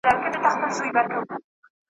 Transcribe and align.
عُمر 0.09 0.19
مي 0.23 0.29
دي 0.33 0.39
ستاسی، 0.55 0.83
وايي 0.87 0.91
بله 0.95 1.15
ورځ` 1.19 1.33